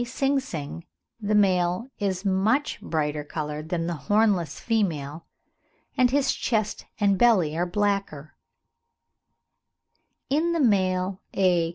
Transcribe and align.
sing 0.03 0.39
sing 0.39 0.83
the 1.19 1.35
male 1.35 1.87
is 1.99 2.25
much 2.25 2.81
brighter 2.81 3.23
coloured 3.23 3.69
than 3.69 3.85
the 3.85 3.93
hornless 4.09 4.59
female, 4.59 5.27
and 5.95 6.09
his 6.09 6.33
chest 6.33 6.87
and 6.99 7.19
belly 7.19 7.55
are 7.55 7.67
blacker; 7.67 8.33
in 10.27 10.53
the 10.53 10.59
male 10.59 11.21
A. 11.37 11.69